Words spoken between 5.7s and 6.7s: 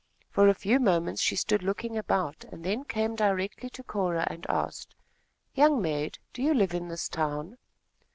maid, do you